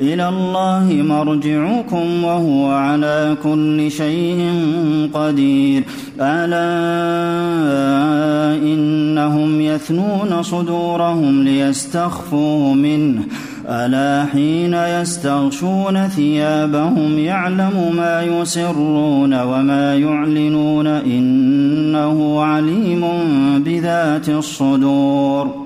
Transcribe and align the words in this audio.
إلى 0.00 0.28
الله 0.28 1.02
مرجعكم 1.08 2.24
وهو 2.24 2.70
على 2.70 3.36
كل 3.42 3.90
شيء 3.90 4.38
قدير 5.14 5.82
ألا 6.20 6.76
إنهم 8.62 9.60
يثنون 9.60 10.42
صدورهم 10.42 11.42
ليستخفوا 11.42 12.74
منه 12.74 13.20
ألا 13.68 14.24
حين 14.32 14.74
يستغشون 14.74 16.08
ثيابهم 16.08 17.18
يعلم 17.18 17.92
ما 17.96 18.22
يسرون 18.22 19.40
وما 19.42 19.94
يعلنون 19.96 20.86
إنه 20.86 22.40
عليم 22.40 23.04
بذات 23.58 24.28
الصدور 24.28 25.65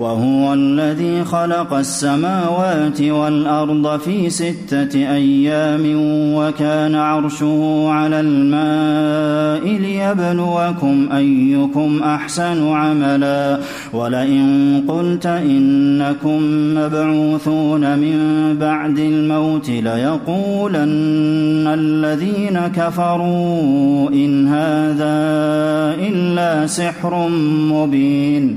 وهو 0.00 0.54
الذي 0.54 1.24
خلق 1.24 1.74
السماوات 1.74 3.00
والأرض 3.02 3.98
في 4.00 4.30
ستة 4.30 4.94
أيام 5.14 5.82
وكان 6.36 6.94
عرشه 6.94 7.86
على 7.90 8.20
الماء 8.20 9.76
ليبلوكم 9.78 11.08
أيكم 11.16 12.00
أحسن 12.02 12.68
عملا 12.72 13.58
ولئن 13.92 14.82
قلت 14.88 15.26
إنكم 15.26 16.38
مبعوثون 16.76 17.80
من 17.98 18.18
بعد 18.60 18.98
الموت 18.98 19.70
ليقولن 19.70 21.64
الذين 21.66 22.60
كفروا 22.76 24.08
إن 24.10 24.48
هذا 24.48 25.20
إلا 26.08 26.66
سحر 26.66 27.28
مبين 27.70 28.56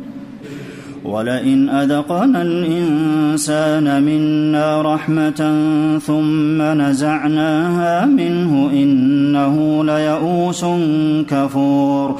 ولئن 1.05 1.69
أذقنا 1.69 2.41
الإنسان 2.41 4.03
منا 4.03 4.93
رحمة 4.95 5.57
ثم 6.05 6.61
نزعناها 6.61 8.05
منه 8.05 8.69
إنه 8.73 9.83
ليئوس 9.85 10.65
كفور 11.29 12.19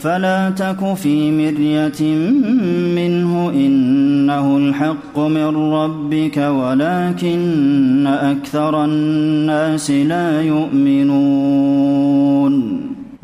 فلا 0.00 0.50
تك 0.50 0.94
في 0.94 1.30
مرية 1.30 2.02
منه 2.94 3.50
إنه 3.50 4.56
الحق 4.56 5.18
من 5.18 5.56
ربك 5.56 6.36
ولكن 6.36 8.06
أكثر 8.06 8.84
الناس 8.84 9.90
لا 9.90 10.42
يؤمنون 10.42 11.20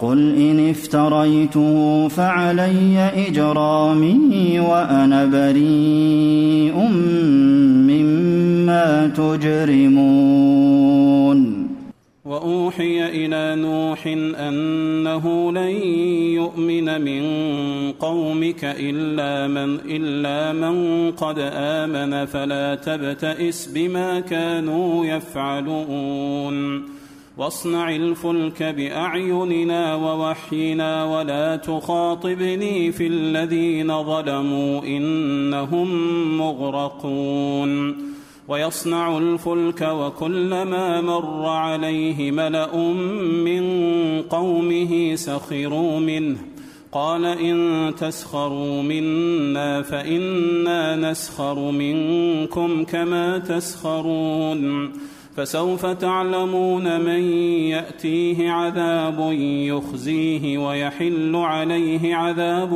قل 0.00 0.34
إن 0.36 0.70
افتريته 0.70 2.08
فعلي 2.08 3.10
إجرامي 3.28 4.60
وأنا 4.60 5.24
بريء 5.24 6.88
مما 7.92 9.06
تجرمون 9.06 11.64
واوحي 12.24 13.04
الى 13.08 13.56
نوح 13.62 14.06
انه 14.38 15.52
لن 15.52 15.82
يؤمن 16.36 17.00
من 17.02 17.22
قومك 17.92 18.64
الا 18.64 19.46
من 19.48 19.74
الا 19.80 20.52
من 20.52 21.10
قد 21.12 21.34
امن 21.54 22.24
فلا 22.24 22.74
تبتئس 22.74 23.66
بما 23.74 24.20
كانوا 24.20 25.06
يفعلون 25.06 26.93
واصنع 27.38 27.96
الفلك 27.96 28.62
باعيننا 28.62 29.94
ووحينا 29.94 31.04
ولا 31.18 31.56
تخاطبني 31.56 32.92
في 32.92 33.06
الذين 33.06 34.02
ظلموا 34.02 34.82
انهم 34.82 35.90
مغرقون 36.38 37.96
ويصنع 38.48 39.18
الفلك 39.18 39.82
وكلما 39.82 41.00
مر 41.00 41.46
عليه 41.46 42.30
ملا 42.30 42.76
من 43.44 43.64
قومه 44.22 45.14
سخروا 45.14 46.00
منه 46.00 46.36
قال 46.92 47.24
ان 47.24 47.92
تسخروا 47.98 48.82
منا 48.82 49.82
فانا 49.82 50.96
نسخر 51.10 51.58
منكم 51.70 52.84
كما 52.84 53.38
تسخرون 53.38 54.92
فسوف 55.36 55.86
تعلمون 55.86 57.00
من 57.00 57.22
ياتيه 57.68 58.50
عذاب 58.50 59.32
يخزيه 59.42 60.58
ويحل 60.58 61.36
عليه 61.36 62.14
عذاب 62.14 62.74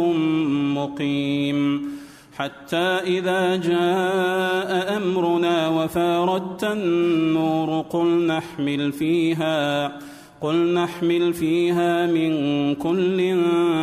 مقيم 0.77 1.89
حتى 2.37 2.77
اذا 3.07 3.57
جاء 3.57 4.97
امرنا 4.97 5.69
وفاردت 5.69 6.65
النور 6.65 7.81
قل 7.91 8.27
نحمل 8.27 8.93
فيها 8.93 9.93
قل 10.41 10.75
نحمل 10.75 11.33
فيها 11.35 12.07
من 12.07 12.33
كل 12.75 13.41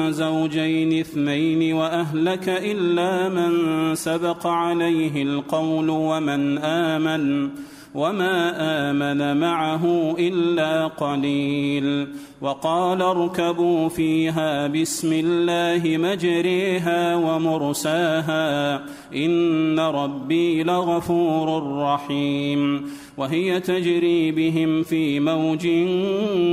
زوجين 0.09 0.99
اثنين 0.99 1.73
واهلك 1.73 2.49
الا 2.49 3.29
من 3.29 3.51
سبق 3.95 4.47
عليه 4.47 5.23
القول 5.23 5.89
ومن 5.89 6.57
امن 6.57 7.49
وما 7.95 8.53
آمن 8.91 9.37
معه 9.37 10.15
إلا 10.19 10.87
قليل 10.87 12.07
وقال 12.41 13.01
اركبوا 13.01 13.89
فيها 13.89 14.67
بسم 14.67 15.13
الله 15.13 15.97
مجريها 15.97 17.15
ومرساها 17.15 18.81
إن 19.15 19.79
ربي 19.79 20.63
لغفور 20.63 21.73
رحيم 21.83 22.89
وهي 23.17 23.59
تجري 23.59 24.31
بهم 24.31 24.83
في 24.83 25.19
موج 25.19 25.67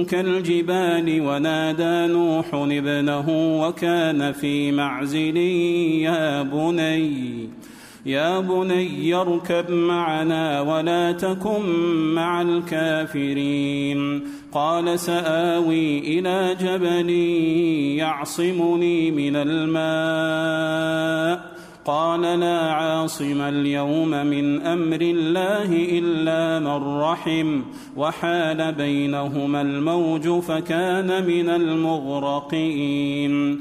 كالجبال 0.06 1.20
ونادى 1.28 2.12
نوح 2.12 2.54
ابنه 2.54 3.58
وكان 3.66 4.32
في 4.32 4.72
معزل 4.72 5.36
يا 5.36 6.42
بني 6.42 7.48
يا 8.06 8.40
بني 8.40 9.14
اركب 9.14 9.70
معنا 9.70 10.60
ولا 10.60 11.12
تكن 11.12 11.62
مع 12.14 12.42
الكافرين 12.42 14.22
قال 14.52 14.98
سآوي 14.98 15.98
إلى 15.98 16.56
جبل 16.60 17.10
يعصمني 17.98 19.10
من 19.10 19.36
الماء 19.36 21.52
قال 21.84 22.20
لا 22.22 22.58
عاصم 22.72 23.40
اليوم 23.40 24.08
من 24.10 24.60
امر 24.60 25.00
الله 25.00 25.98
الا 25.98 26.58
من 26.58 27.00
رحم 27.02 27.62
وحال 27.96 28.72
بينهما 28.72 29.60
الموج 29.60 30.28
فكان 30.28 31.26
من 31.26 31.48
المغرقين 31.48 33.60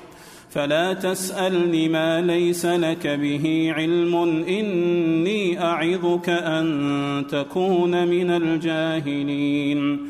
فلا 0.51 0.93
تسألني 0.93 1.89
ما 1.89 2.21
ليس 2.21 2.65
لك 2.65 3.07
به 3.07 3.73
علم 3.75 4.15
إني 4.49 5.61
أعظك 5.63 6.29
أن 6.29 6.83
تكون 7.31 8.07
من 8.07 8.29
الجاهلين 8.31 10.09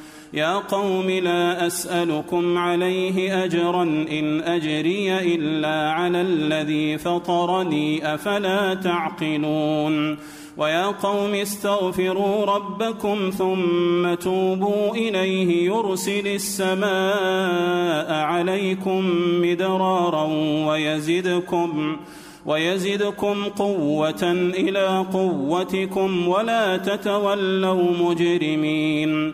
يا 0.33 0.57
قوم 0.57 1.09
لا 1.09 1.67
اسالكم 1.67 2.57
عليه 2.57 3.43
اجرا 3.43 3.83
ان 4.11 4.41
اجري 4.45 5.35
الا 5.35 5.91
على 5.91 6.21
الذي 6.21 6.97
فطرني 6.97 8.15
افلا 8.15 8.73
تعقلون 8.73 10.17
ويا 10.57 10.85
قوم 10.85 11.33
استغفروا 11.35 12.45
ربكم 12.45 13.29
ثم 13.37 14.13
توبوا 14.13 14.95
اليه 14.95 15.65
يرسل 15.65 16.27
السماء 16.27 18.13
عليكم 18.13 19.09
مدرارا 19.41 20.29
ويزدكم 20.67 21.97
ويزدكم 22.45 23.43
قوة 23.45 24.23
إلى 24.53 25.05
قوتكم 25.13 26.27
ولا 26.27 26.77
تتولوا 26.77 27.83
مجرمين 28.01 29.33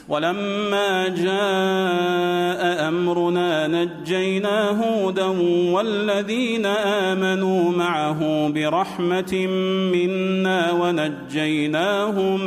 ولما 0.11 1.07
جاء 1.07 2.87
أمرنا 2.87 3.67
نجينا 3.67 4.69
هودا 4.85 5.25
والذين 5.71 6.65
آمنوا 6.65 7.71
معه 7.71 8.47
برحمة 8.49 9.47
منا 9.95 10.71
ونجيناهم 10.71 12.45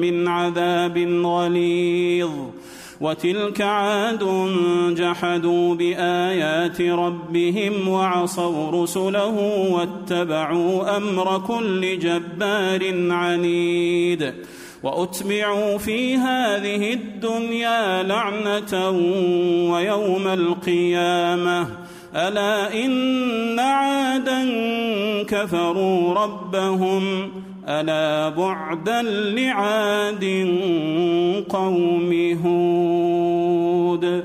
من 0.00 0.28
عذاب 0.28 0.98
غليظ 1.24 2.30
وتلك 3.00 3.60
عاد 3.60 4.46
جحدوا 4.96 5.74
بآيات 5.74 6.80
ربهم 6.80 7.88
وعصوا 7.88 8.82
رسله 8.82 9.68
واتبعوا 9.72 10.96
أمر 10.96 11.42
كل 11.48 11.98
جبار 11.98 13.12
عنيد 13.12 14.32
وأتبعوا 14.82 15.78
في 15.78 16.14
هذه 16.14 16.92
الدنيا 16.92 18.02
لعنة 18.02 18.88
ويوم 19.74 20.28
القيامة 20.28 21.66
ألا 22.16 22.84
إن 22.84 23.58
عادا 23.58 24.40
كفروا 25.22 26.14
ربهم 26.14 27.30
ألا 27.68 28.28
بعدا 28.28 29.02
لعاد 29.02 30.24
قوم 31.50 32.12
هود 32.46 34.24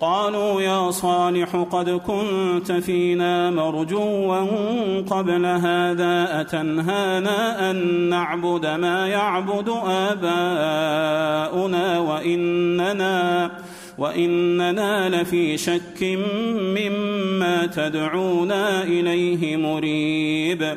قالوا 0.00 0.60
يا 0.60 0.90
صالح 0.90 1.56
قد 1.70 1.90
كنت 1.90 2.72
فينا 2.72 3.50
مرجوا 3.50 4.36
قبل 5.10 5.46
هذا 5.46 6.40
أتنهانا 6.40 7.70
أن 7.70 7.76
نعبد 8.08 8.66
ما 8.66 9.08
يعبد 9.08 9.68
آباؤنا 9.86 11.98
وإننا 12.00 13.50
وإننا 13.98 15.08
لفي 15.22 15.56
شك 15.56 16.18
مما 16.76 17.66
تدعونا 17.66 18.82
إليه 18.82 19.56
مريب 19.56 20.76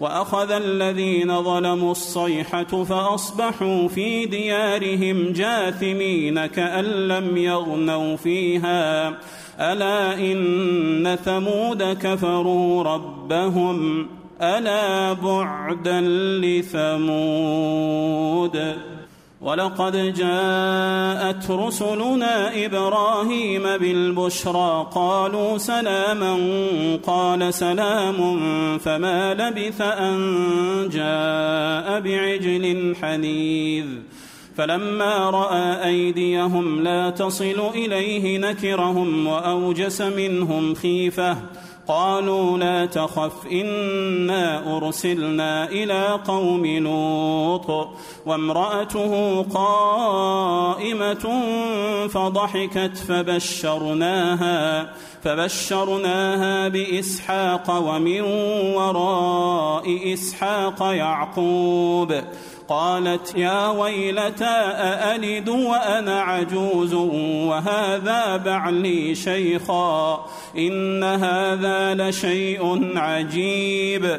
واخذ 0.00 0.50
الذين 0.50 1.42
ظلموا 1.42 1.90
الصيحه 1.90 2.64
فاصبحوا 2.64 3.88
في 3.88 4.26
ديارهم 4.26 5.32
جاثمين 5.32 6.46
كان 6.46 6.84
لم 6.84 7.36
يغنوا 7.36 8.16
فيها 8.16 9.08
الا 9.60 10.14
ان 10.14 11.16
ثمود 11.24 11.82
كفروا 12.00 12.82
ربهم 12.82 14.06
الا 14.42 15.12
بعدا 15.12 16.00
لثمود 16.40 18.76
ولقد 19.40 19.96
جاءت 20.14 21.50
رسلنا 21.50 22.64
ابراهيم 22.66 23.62
بالبشرى 23.62 24.86
قالوا 24.94 25.58
سلاما 25.58 26.34
قال 27.06 27.54
سلام 27.54 28.38
فما 28.78 29.34
لبث 29.34 29.80
ان 29.80 30.18
جاء 30.92 32.00
بعجل 32.00 32.96
حنيذ 33.02 33.84
فلما 34.56 35.30
راى 35.30 35.88
ايديهم 35.88 36.82
لا 36.82 37.10
تصل 37.10 37.70
اليه 37.74 38.38
نكرهم 38.38 39.26
واوجس 39.26 40.00
منهم 40.00 40.74
خيفه 40.74 41.36
قالوا 41.88 42.58
لا 42.58 42.86
تخف 42.86 43.32
انا 43.52 44.76
ارسلنا 44.76 45.68
الى 45.70 46.20
قوم 46.26 46.66
لوط 46.66 47.88
وامراته 48.26 49.42
قائمه 49.42 51.42
فضحكت 52.08 52.96
فبشرناها 53.08 54.90
فبشرناها 55.22 56.68
باسحاق 56.68 57.70
ومن 57.80 58.20
وراء 58.74 60.12
اسحاق 60.12 60.78
يعقوب 60.82 62.14
قالت 62.68 63.34
يا 63.36 63.68
ويلتى 63.70 64.56
أألد 64.74 65.48
وأنا 65.48 66.20
عجوز 66.22 66.94
وهذا 66.94 68.36
بعلي 68.36 69.14
شيخا 69.14 70.26
إن 70.58 71.04
هذا 71.04 71.94
لشيء 71.94 72.98
عجيب 72.98 74.18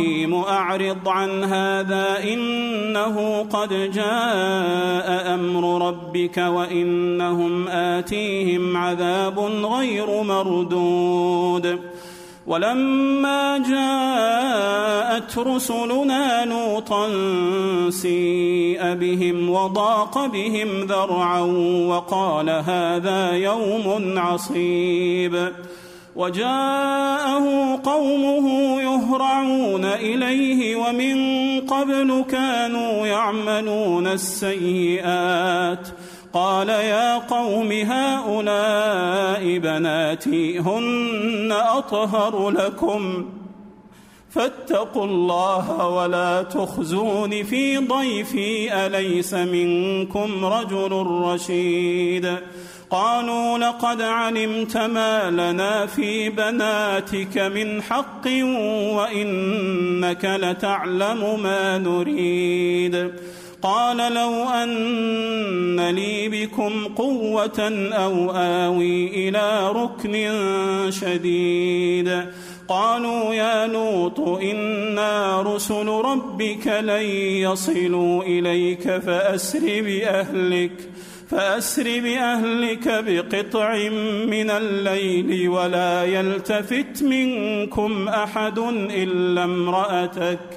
إبراهيم 0.00 0.34
أعرض 0.34 1.08
عن 1.08 1.44
هذا 1.44 2.22
إنه 2.32 3.46
قد 3.52 3.90
جاء 3.94 5.34
أمر 5.34 5.88
ربك 5.88 6.36
وإنهم 6.38 7.68
آتيهم 7.68 8.76
عذاب 8.76 9.38
غير 9.40 10.22
مردود 10.22 11.78
ولما 12.46 13.58
جاءت 13.58 15.38
رسلنا 15.38 16.44
نوطا 16.44 17.08
سيء 17.90 18.94
بهم 18.94 19.50
وضاق 19.50 20.26
بهم 20.26 20.80
ذرعا 20.80 21.40
وقال 21.88 22.50
هذا 22.50 23.32
يوم 23.32 24.14
عصيب 24.18 25.46
وجاءه 26.16 27.76
قومه 27.84 28.50
يهرعون 28.82 29.84
إليه 29.84 30.76
ومن 30.76 31.16
قبل 31.60 32.24
كانوا 32.30 33.06
يعملون 33.06 34.06
السيئات 34.06 35.88
قال 36.32 36.68
يا 36.68 37.18
قوم 37.18 37.72
هؤلاء 37.72 39.58
بناتي 39.58 40.58
هن 40.58 41.48
أطهر 41.52 42.50
لكم 42.50 43.24
ۖ 43.42 43.45
فاتقوا 44.36 45.04
الله 45.04 45.86
ولا 45.88 46.42
تخزون 46.42 47.42
في 47.42 47.78
ضيفي 47.78 48.74
أليس 48.86 49.34
منكم 49.34 50.44
رجل 50.44 50.92
رشيد 51.22 52.34
قالوا 52.90 53.58
لقد 53.58 54.02
علمت 54.02 54.76
ما 54.76 55.30
لنا 55.30 55.86
في 55.86 56.28
بناتك 56.30 57.38
من 57.38 57.82
حق 57.82 58.26
وإنك 58.96 60.24
لتعلم 60.24 61.42
ما 61.42 61.78
نريد 61.78 63.10
قال 63.62 64.12
لو 64.12 64.48
أن 64.50 65.90
لي 65.90 66.28
بكم 66.28 66.84
قوة 66.96 67.88
أو 67.92 68.30
آوي 68.30 69.28
إلى 69.28 69.72
ركن 69.72 70.30
شديد 70.90 72.24
قالوا 72.68 73.34
يا 73.34 73.66
لوط 73.66 74.20
إنا 74.20 75.42
رسل 75.42 75.86
ربك 75.88 76.66
لن 76.66 77.02
يصلوا 77.40 78.22
إليك 78.22 78.82
فأسر 78.96 79.82
بأهلك 79.82 80.88
فأسر 81.28 81.82
بأهلك 82.00 82.88
بقطع 83.06 83.74
من 84.28 84.50
الليل 84.50 85.48
ولا 85.48 86.04
يلتفت 86.04 87.02
منكم 87.02 88.08
أحد 88.08 88.58
إلا 88.90 89.44
امرأتك 89.44 90.38
ۖ 90.52 90.56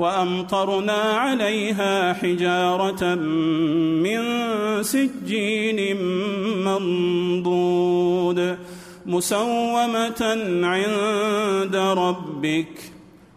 وأمطرنا 0.00 0.92
عليها 0.94 2.12
حجارة 2.12 3.14
من 3.14 4.18
سجين 4.82 5.96
منضود 6.64 8.56
مسومة 9.06 10.38
عند 10.62 11.76
ربك 11.76 12.78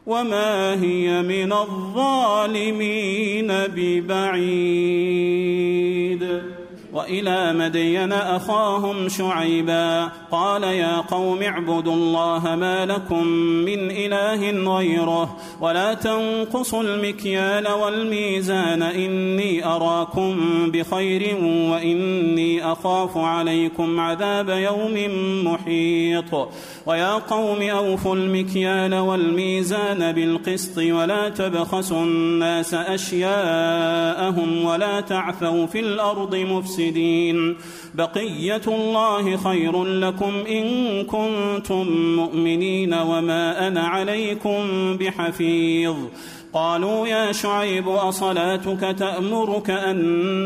وما 0.08 0.82
هي 0.82 1.21
من 1.21 1.52
الظالمين 1.54 3.47
ببعيد 3.49 6.43
وإلى 6.93 7.53
مدين 7.53 8.12
أخاهم 8.13 9.10
شعيبا 9.10 10.03
قال 10.32 10.63
يا 10.63 10.97
قوم 11.01 11.41
اعبدوا 11.41 11.93
الله 11.93 12.56
ما 12.56 12.86
لكم 12.86 13.23
من 13.65 13.91
إله 13.91 14.71
غيره 14.77 15.38
ولا 15.62 15.93
تنقصوا 15.93 16.84
المكيال 16.84 17.67
والميزان 17.67 18.82
إني 18.82 19.65
أراكم 19.65 20.36
بخير 20.71 21.36
وإني 21.45 22.65
أخاف 22.71 23.17
عليكم 23.17 23.99
عذاب 23.99 24.49
يوم 24.49 24.93
محيط 25.45 26.49
ويا 26.86 27.13
قوم 27.13 27.62
أوفوا 27.62 28.15
المكيال 28.15 28.95
والميزان 28.95 30.12
بالقسط 30.12 30.77
ولا 30.77 31.29
تبخسوا 31.29 32.03
الناس 32.03 32.73
أشياءهم 32.73 34.65
ولا 34.65 35.01
تعثوا 35.01 35.65
في 35.65 35.79
الأرض 35.79 36.36
مفسدين 36.36 36.83
مفسدين 36.84 37.58
بقية 37.96 38.62
الله 38.67 39.38
خير 39.38 39.86
لكم 39.86 40.34
إن 40.50 41.04
كنتم 41.04 41.88
مؤمنين 42.15 42.93
وما 42.93 43.67
أنا 43.67 43.82
عليكم 43.82 44.63
بحفيظ 44.98 45.96
قالوا 46.54 47.08
يا 47.08 47.32
شعيب 47.32 47.89
أصلاتك 47.89 48.96
تأمرك 49.00 49.69
أن 49.69 49.98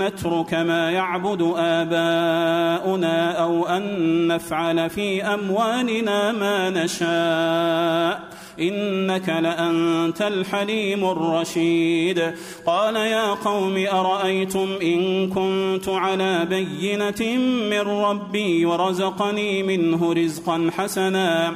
نترك 0.04 0.54
ما 0.54 0.92
يعبد 0.92 1.42
آباؤنا 1.58 3.32
أو 3.44 3.66
أن 3.68 4.00
نفعل 4.28 4.90
في 4.90 5.24
أموالنا 5.24 6.32
ما 6.32 6.70
نشاء 6.70 8.37
إنك 8.60 9.30
لأنت 9.30 10.22
الحليم 10.22 11.06
الرشيد 11.10 12.34
قال 12.66 12.96
يا 12.96 13.34
قوم 13.34 13.86
أرأيتم 13.92 14.68
إن 14.84 15.30
كنت 15.30 15.90
على 15.90 16.46
بينة 16.50 17.38
من 17.72 17.80
ربي 17.92 18.66
ورزقني 18.66 19.64
منه 19.64 20.14
رزقا 20.14 20.70
حسنا 20.78 21.56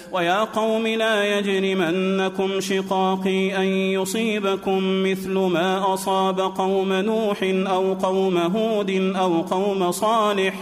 ويا 0.11 0.43
قوم 0.43 0.87
لا 0.87 1.37
يجرمنكم 1.39 2.59
شقاقي 2.59 3.55
أن 3.57 3.63
يصيبكم 3.65 4.77
مثل 5.03 5.31
ما 5.33 5.93
أصاب 5.93 6.39
قوم 6.39 6.93
نوح 6.93 7.37
أو 7.43 7.93
قوم 7.93 8.37
هود 8.37 8.91
أو 9.15 9.41
قوم 9.41 9.91
صالح 9.91 10.53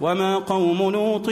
وما 0.00 0.38
قوم 0.38 0.90
لوط 0.92 1.30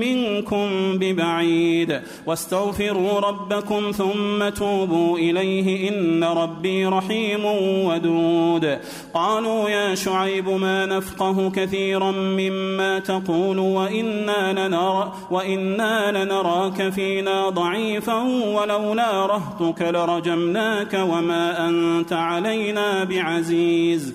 منكم 0.00 0.98
ببعيد 0.98 2.00
واستغفروا 2.26 3.20
ربكم 3.20 3.90
ثم 3.92 4.48
توبوا 4.48 5.18
إليه 5.18 5.88
إن 5.88 6.24
ربي 6.24 6.86
رحيم 6.86 7.44
ودود 7.84 8.78
قالوا 9.14 9.68
يا 9.70 9.94
شعيب 9.94 10.48
ما 10.48 10.86
نفقه 10.86 11.50
كثيرا 11.50 12.10
مما 12.10 12.98
تقول 12.98 13.58
وإنا, 13.58 14.52
لنرى 14.68 15.12
وإنا 15.30 16.24
لنراك 16.24 16.88
في 16.92 17.01
فينا 17.02 17.48
ضعيفا 17.48 18.22
ولولا 18.46 19.26
رهتك 19.26 19.82
لرجمناك 19.82 20.94
وما 21.10 21.68
أنت 21.68 22.12
علينا 22.12 23.04
بعزيز 23.04 24.14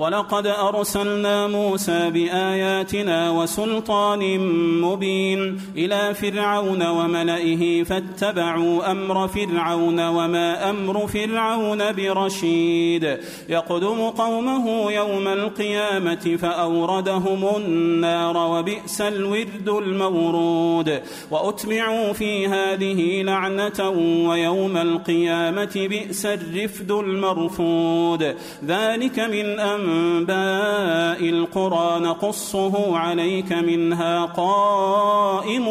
ولقد 0.00 0.46
أرسلنا 0.46 1.46
موسى 1.46 2.10
بآياتنا 2.10 3.30
وسلطان 3.30 4.38
مبين 4.80 5.60
إلى 5.76 6.14
فرعون 6.14 6.82
وملئه 6.86 7.82
فاتبعوا 7.84 8.90
أمر 8.92 9.28
فرعون 9.28 10.08
وما 10.08 10.70
أمر 10.70 11.06
فرعون 11.06 11.92
برشيد 11.92 13.18
يقدم 13.48 14.00
قومه 14.08 14.90
يوم 14.92 15.28
القيامة 15.28 16.36
فأوردهم 16.40 17.56
النار 17.56 18.36
وبئس 18.36 19.00
الورد 19.00 19.68
المورود 19.68 21.02
وأتبعوا 21.30 22.12
في 22.12 22.46
هذه 22.48 23.22
لعنة 23.22 23.88
ويوم 24.28 24.76
القيامة 24.76 25.70
بئس 25.76 26.26
الرفد 26.26 26.90
المرفود 26.90 28.34
ذلك 28.64 29.18
من 29.18 29.58
أمر 29.60 29.89
أنباء 29.90 31.30
القرى 31.30 32.00
نقصه 32.00 32.96
عليك 32.98 33.52
منها 33.52 34.24
قائم 34.24 35.68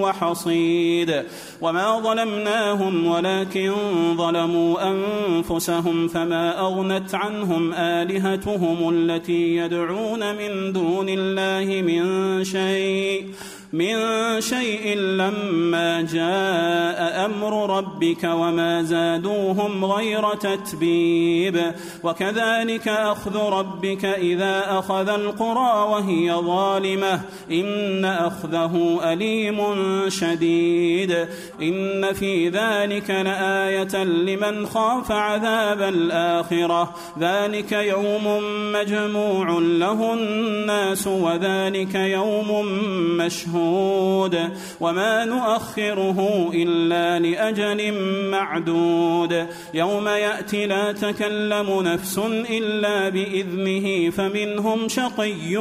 وحصيد 0.00 1.22
وما 1.62 1.98
ظلمناهم 1.98 3.06
ولكن 3.06 3.72
ظلموا 4.16 4.76
أنفسهم 4.90 6.08
فما 6.08 6.60
أغنت 6.60 7.14
عنهم 7.14 7.72
آلهتهم 7.72 8.90
التي 8.94 9.56
يدعون 9.56 10.34
من 10.36 10.72
دون 10.72 11.06
الله 11.08 11.82
من 11.82 12.44
شيء 12.44 13.24
من 13.72 14.00
شيء 14.40 14.96
لما 14.98 16.02
جاء 16.02 17.24
امر 17.26 17.76
ربك 17.78 18.24
وما 18.24 18.82
زادوهم 18.82 19.84
غير 19.84 20.34
تتبيب 20.34 21.74
وكذلك 22.02 22.88
اخذ 22.88 23.36
ربك 23.36 24.04
اذا 24.04 24.64
اخذ 24.78 25.08
القرى 25.08 25.84
وهي 25.90 26.32
ظالمه 26.32 27.20
ان 27.50 28.04
اخذه 28.04 29.00
اليم 29.12 29.60
شديد 30.08 31.28
ان 31.62 32.12
في 32.12 32.48
ذلك 32.48 33.10
لايه 33.10 34.04
لمن 34.04 34.66
خاف 34.66 35.12
عذاب 35.12 35.82
الاخره 35.82 36.94
ذلك 37.20 37.72
يوم 37.72 38.42
مجموع 38.74 39.50
له 39.60 40.14
الناس 40.14 41.06
وذلك 41.06 41.94
يوم 41.94 42.66
مشهور 43.18 43.57
مشهود 43.58 44.50
وما 44.80 45.24
نؤخره 45.24 46.50
إلا 46.54 47.18
لأجل 47.18 47.92
معدود 48.30 49.46
يوم 49.74 50.08
يأتي 50.08 50.66
لا 50.66 50.92
تكلم 50.92 51.82
نفس 51.82 52.18
إلا 52.50 53.08
بإذنه 53.08 54.10
فمنهم 54.10 54.88
شقي 54.88 55.56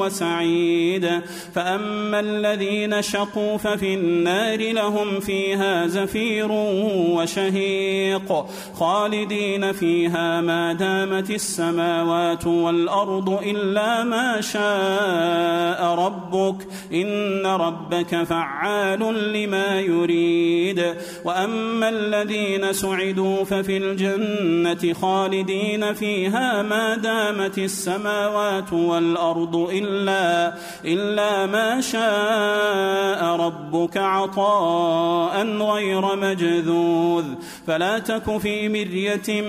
وسعيد 0.00 1.20
فأما 1.54 2.20
الذين 2.20 3.02
شقوا 3.02 3.56
ففي 3.56 3.94
النار 3.94 4.72
لهم 4.72 5.20
فيها 5.20 5.86
زفير 5.86 6.52
وشهيق 7.16 8.34
خالدين 8.74 9.72
فيها 9.72 10.40
ما 10.40 10.72
دامت 10.72 11.30
السماوات 11.30 12.46
والأرض 12.46 13.38
إلا 13.46 14.04
ما 14.04 14.40
شاء 14.40 15.84
ربك 15.94 16.66
إن 16.92 17.23
إن 17.24 17.46
ربك 17.46 18.22
فعال 18.22 19.32
لما 19.32 19.80
يريد 19.80 20.94
وأما 21.24 21.88
الذين 21.88 22.72
سعدوا 22.72 23.44
ففي 23.44 23.76
الجنة 23.76 24.92
خالدين 24.92 25.94
فيها 25.94 26.62
ما 26.62 26.96
دامت 26.96 27.58
السماوات 27.58 28.72
والأرض 28.72 29.56
إلا 29.72 30.54
إلا 30.84 31.46
ما 31.46 31.80
شاء 31.80 33.24
ربك 33.46 33.96
عطاء 33.96 35.46
غير 35.74 36.16
مجذوذ 36.16 37.24
فلا 37.66 37.98
تك 37.98 38.38
في 38.38 38.68
مرية 38.68 39.42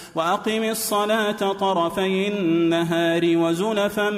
وأقم 0.15 0.63
الصلاة 0.63 1.31
طرفي 1.51 2.27
النهار 2.27 3.21
وزلفا 3.37 4.09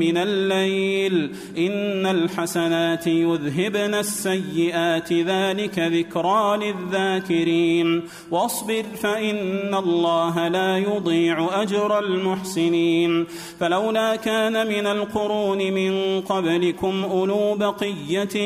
من 0.00 0.16
الليل 0.16 1.36
إن 1.58 2.06
الحسنات 2.06 3.06
يذهبن 3.06 3.94
السيئات 3.94 5.12
ذلك 5.12 5.78
ذكرى 5.78 6.56
للذاكرين 6.56 8.02
واصبر 8.30 8.82
فإن 9.02 9.74
الله 9.74 10.48
لا 10.48 10.76
يضيع 10.78 11.62
أجر 11.62 11.98
المحسنين 11.98 13.26
فلولا 13.60 14.16
كان 14.16 14.66
من 14.66 14.86
القرون 14.86 15.58
من 15.58 16.20
قبلكم 16.20 17.04
أولو 17.04 17.54
بقية 17.54 18.36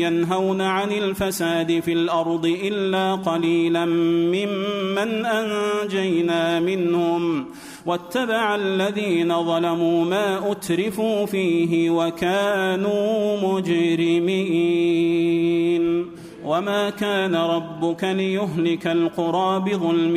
ينهون 0.00 0.60
عن 0.60 0.92
الفساد 0.92 1.80
في 1.84 1.92
الأرض 1.92 2.46
إلا 2.46 3.14
قليلا 3.14 3.84
ممن 3.84 5.26
أنجينا 5.26 6.49
منهم 6.58 7.44
واتبع 7.86 8.54
الذين 8.54 9.44
ظلموا 9.44 10.04
ما 10.04 10.52
أترفوا 10.52 11.26
فيه 11.26 11.90
وكانوا 11.90 13.36
مجرمين 13.48 16.06
وما 16.50 16.90
كان 16.90 17.34
ربك 17.34 18.04
ليهلك 18.04 18.86
القرى 18.86 19.60
بظلم 19.60 20.16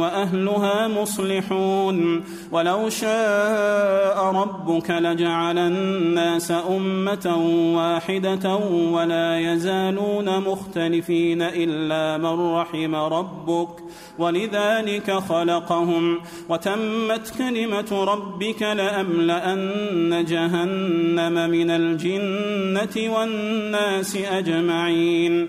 واهلها 0.00 0.88
مصلحون 0.88 2.24
ولو 2.52 2.88
شاء 2.88 4.24
ربك 4.24 4.90
لجعل 4.90 5.58
الناس 5.58 6.52
امه 6.68 7.36
واحده 7.76 8.56
ولا 8.92 9.40
يزالون 9.40 10.40
مختلفين 10.40 11.42
الا 11.42 12.18
من 12.18 12.40
رحم 12.54 12.94
ربك 12.94 13.68
ولذلك 14.18 15.10
خلقهم 15.12 16.18
وتمت 16.48 17.32
كلمه 17.38 18.04
ربك 18.04 18.62
لاملان 18.62 20.24
جهنم 20.28 21.50
من 21.50 21.70
الجنه 21.70 23.14
والناس 23.18 24.16
اجمعين 24.16 25.48